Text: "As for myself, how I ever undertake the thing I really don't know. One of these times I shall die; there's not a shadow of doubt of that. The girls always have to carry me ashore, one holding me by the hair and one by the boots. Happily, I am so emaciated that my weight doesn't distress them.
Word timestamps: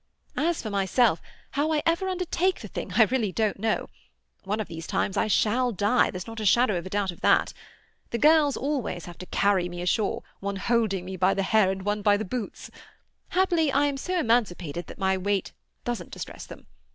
"As 0.35 0.63
for 0.63 0.71
myself, 0.71 1.21
how 1.51 1.71
I 1.71 1.83
ever 1.85 2.09
undertake 2.09 2.61
the 2.61 2.67
thing 2.67 2.93
I 2.93 3.03
really 3.03 3.31
don't 3.31 3.59
know. 3.59 3.87
One 4.45 4.59
of 4.59 4.67
these 4.67 4.87
times 4.87 5.15
I 5.15 5.27
shall 5.27 5.71
die; 5.71 6.09
there's 6.09 6.25
not 6.25 6.39
a 6.39 6.43
shadow 6.47 6.75
of 6.75 6.89
doubt 6.89 7.11
of 7.11 7.21
that. 7.21 7.53
The 8.09 8.17
girls 8.17 8.57
always 8.57 9.05
have 9.05 9.19
to 9.19 9.27
carry 9.27 9.69
me 9.69 9.79
ashore, 9.79 10.23
one 10.39 10.55
holding 10.55 11.05
me 11.05 11.17
by 11.17 11.35
the 11.35 11.43
hair 11.43 11.69
and 11.69 11.83
one 11.83 12.01
by 12.01 12.17
the 12.17 12.25
boots. 12.25 12.71
Happily, 13.29 13.71
I 13.71 13.85
am 13.85 13.97
so 13.97 14.17
emaciated 14.19 14.87
that 14.87 14.97
my 14.97 15.17
weight 15.19 15.51
doesn't 15.83 16.09
distress 16.09 16.47
them. 16.47 16.65